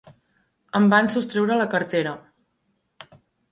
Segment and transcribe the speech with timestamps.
[0.79, 2.17] Em van sostreure la cartera.